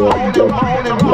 [0.00, 1.07] All the morning.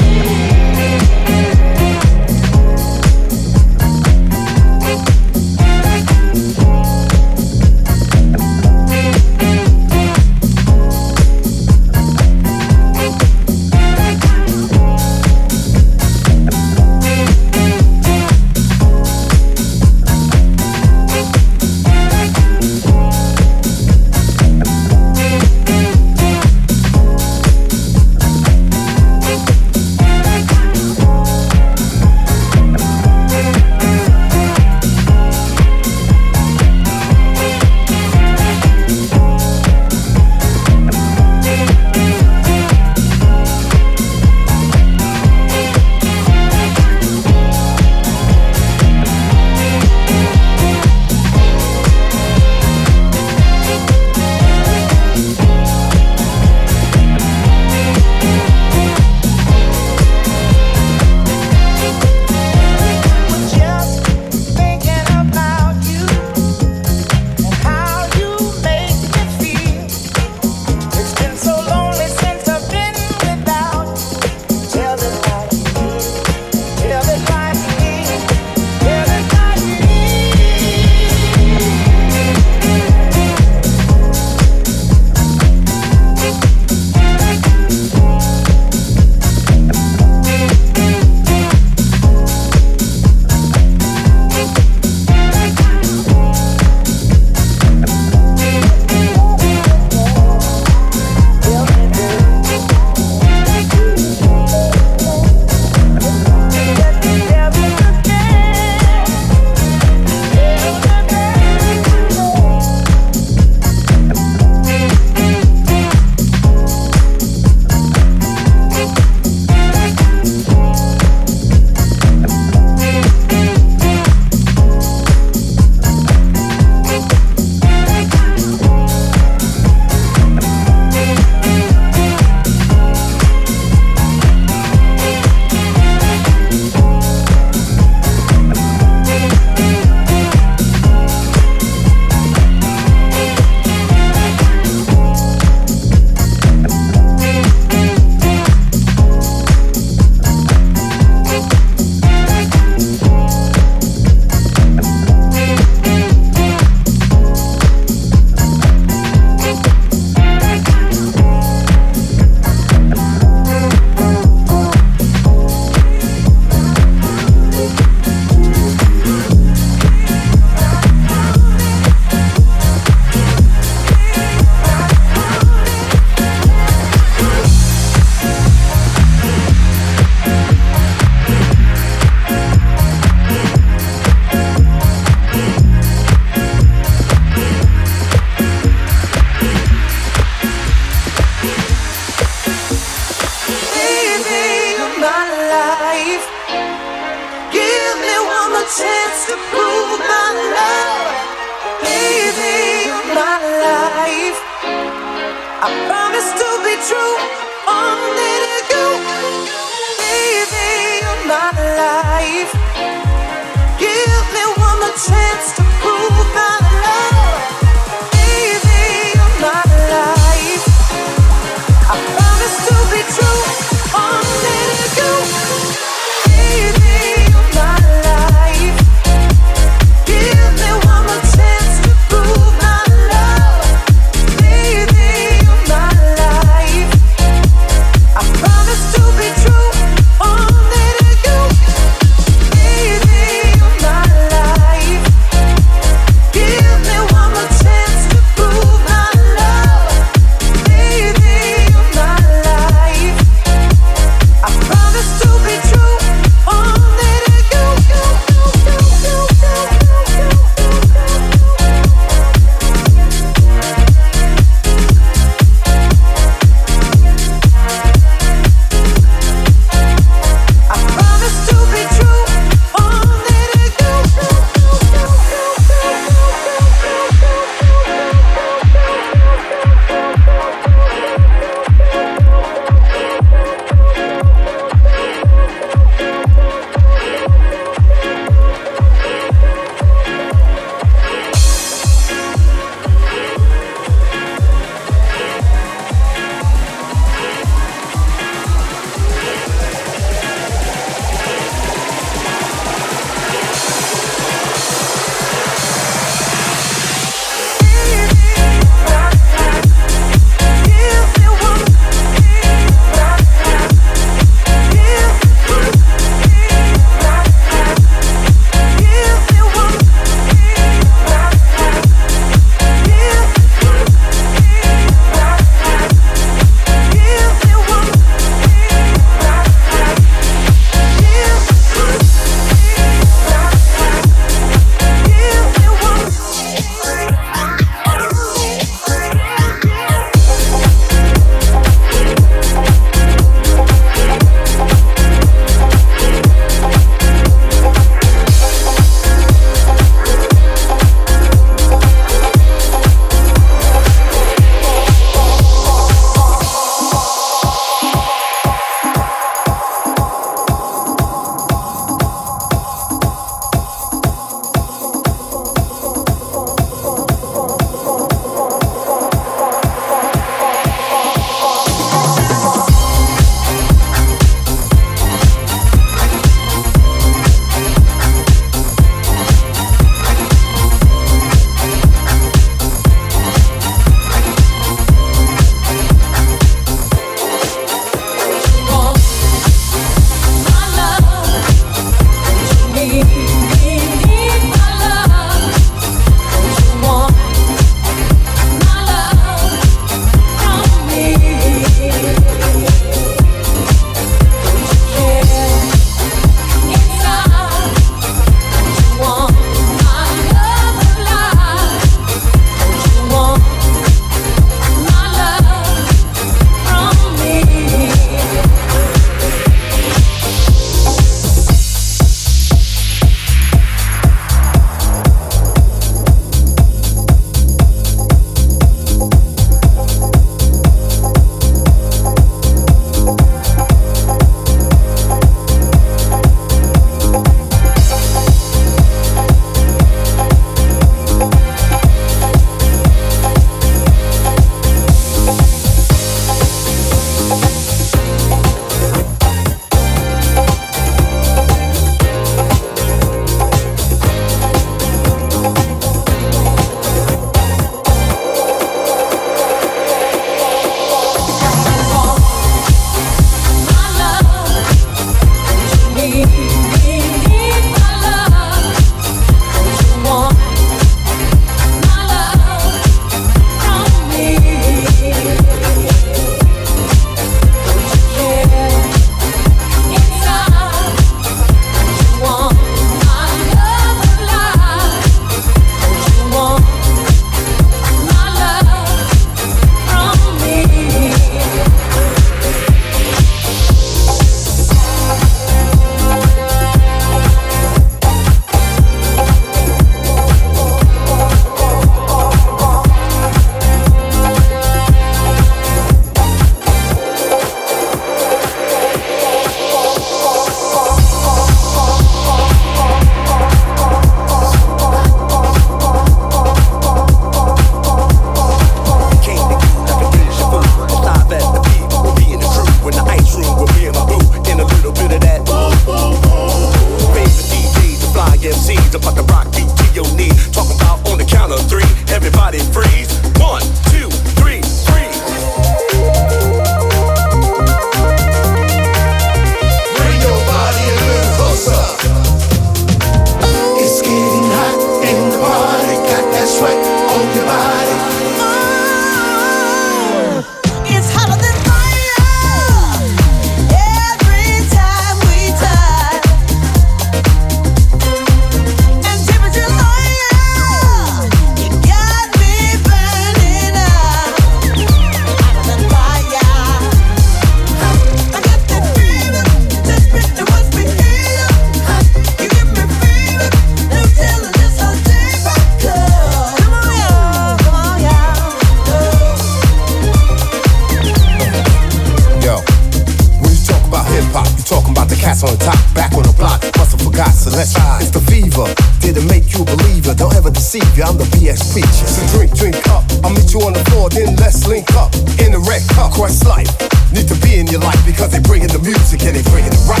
[588.32, 588.64] fever.
[589.04, 592.08] Didn't make you a believer, don't ever deceive you, I'm the BS feature.
[592.08, 595.12] So drink, drink up, I'll meet you on the floor, then let's link up.
[595.36, 596.72] In the red cup, quest life.
[597.12, 599.84] Need to be in your life because they bringing the music and they bringing it
[599.84, 600.00] right.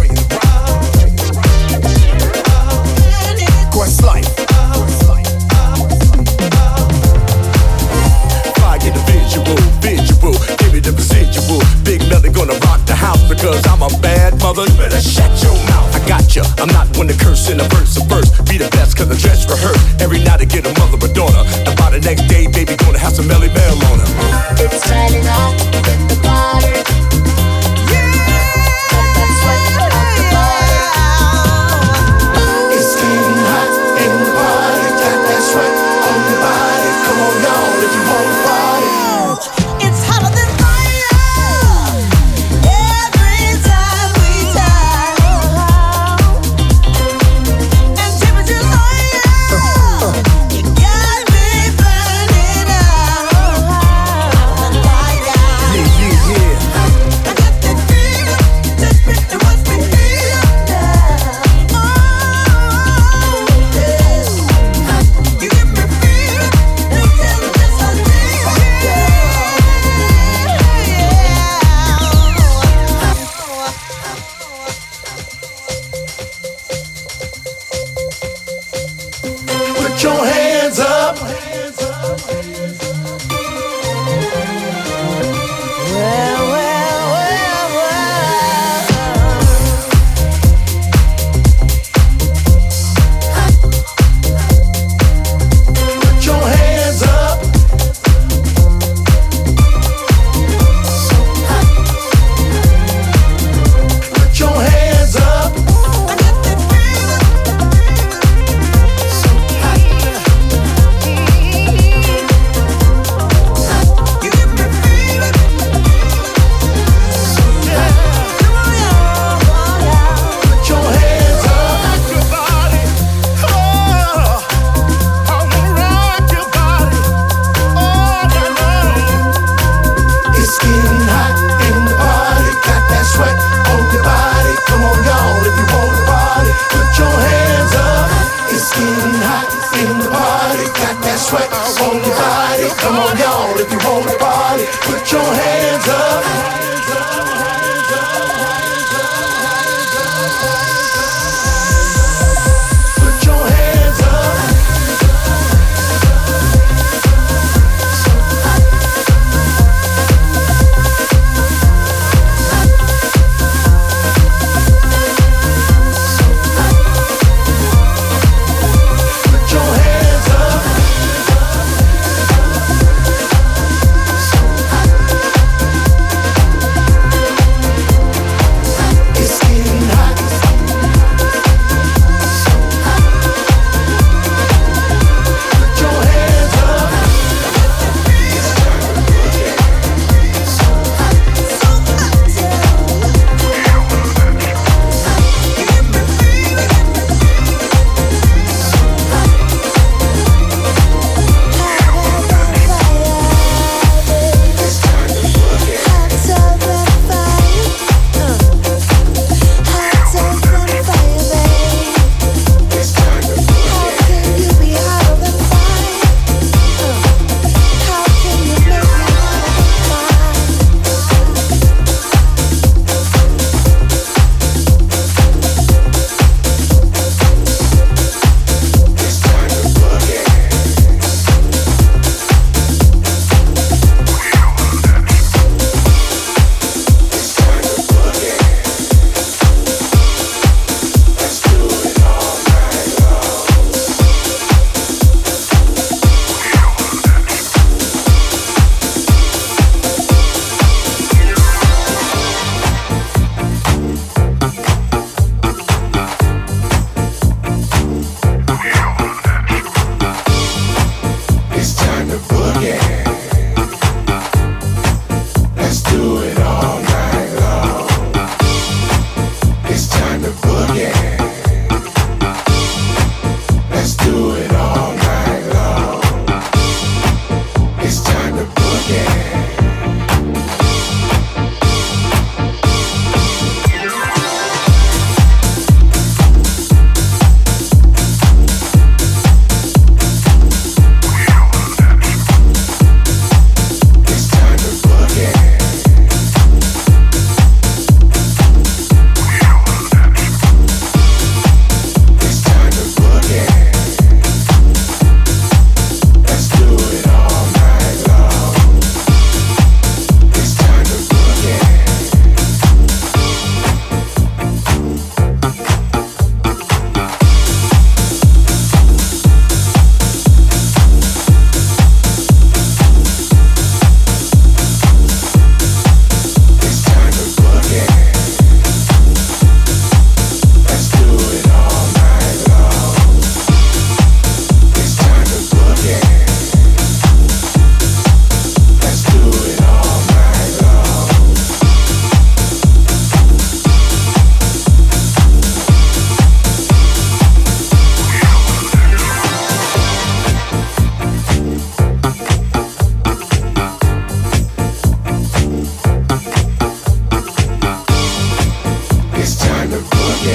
[0.00, 0.46] Bringing it right.
[3.76, 4.24] Quest life.
[8.56, 10.32] Fire get visual,
[10.64, 11.60] give me the residual.
[11.84, 14.64] Big nothing gonna rock the house because I'm a bad mother.
[14.64, 16.42] You better shut your mouth gotcha.
[16.58, 18.32] I'm not one to curse in a verse of first.
[18.46, 19.74] Be the best cause I dress for her.
[20.00, 21.42] Every night I get a mother or daughter.
[21.66, 24.08] And by the next day, baby, gonna have some belly Mel on her.
[24.62, 26.05] It's Friday night.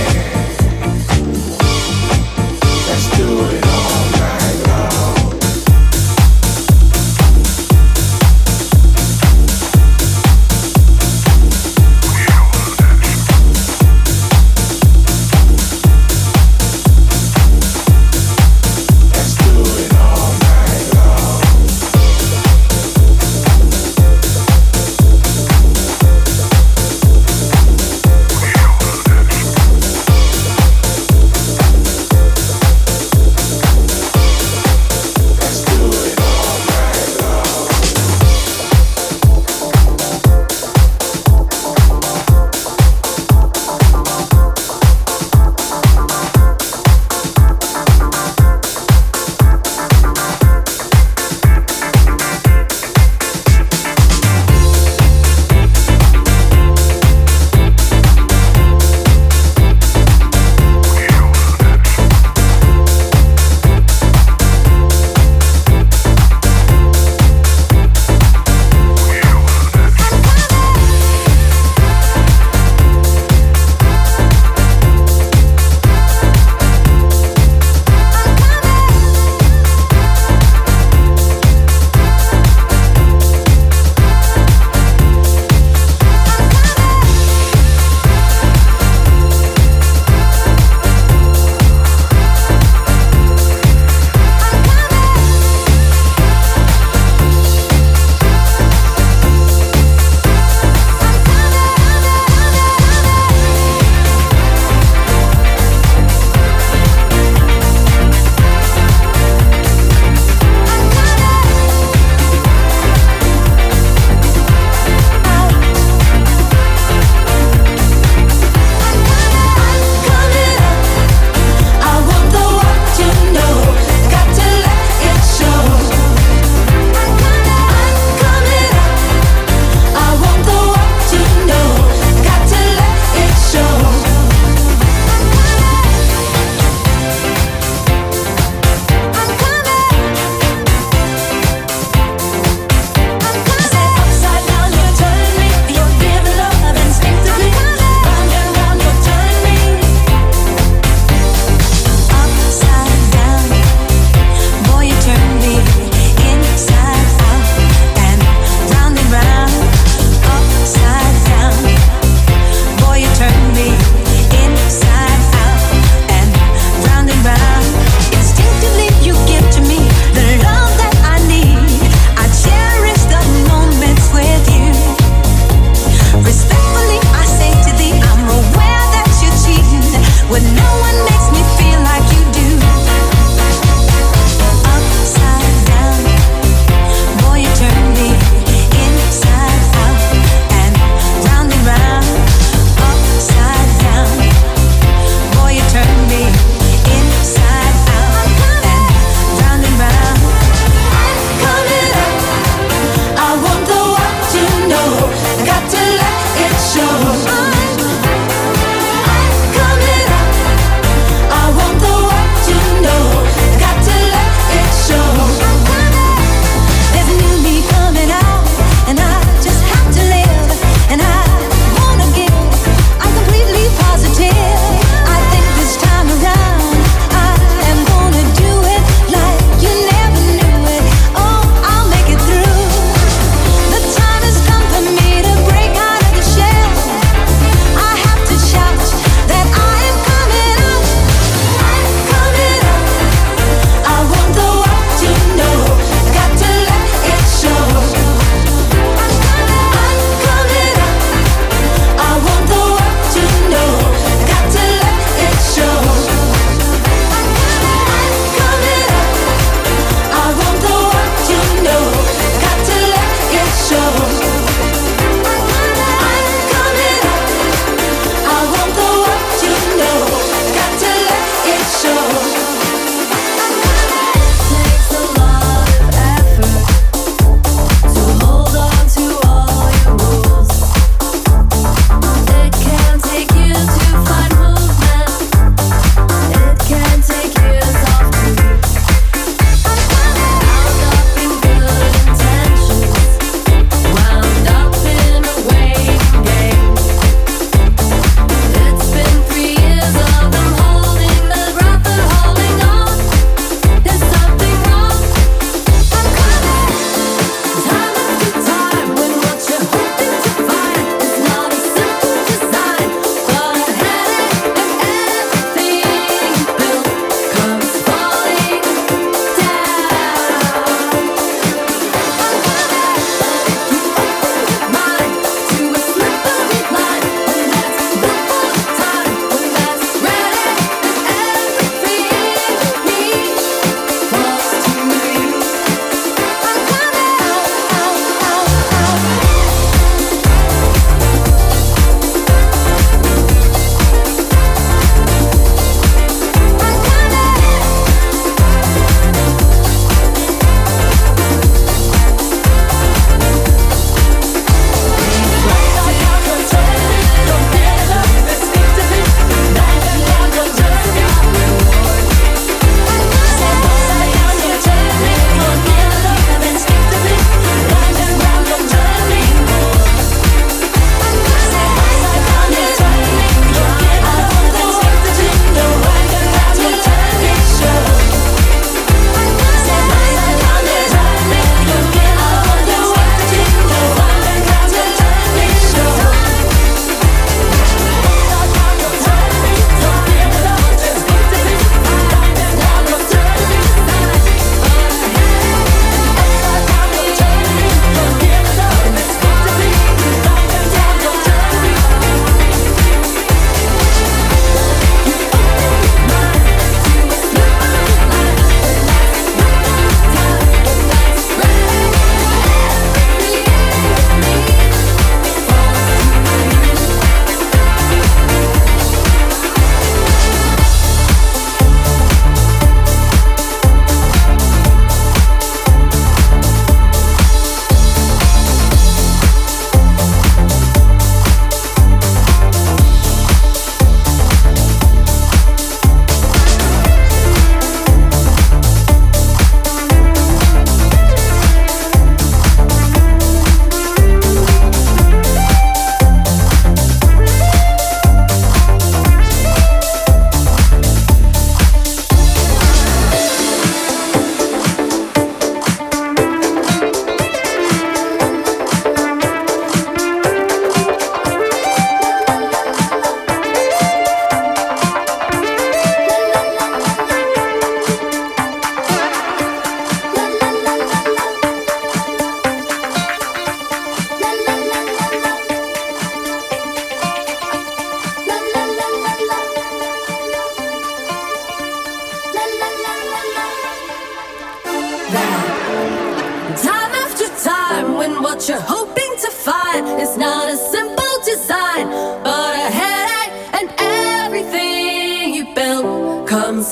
[0.01, 0.50] yeah.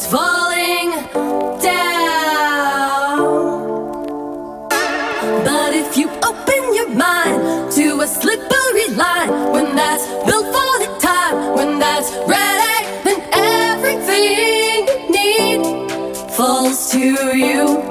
[0.10, 0.92] falling
[1.62, 3.20] down.
[5.46, 10.98] But if you open your mind to a slippery line, when that's built for the
[11.00, 17.89] time, when that's ready, then everything you need falls to you.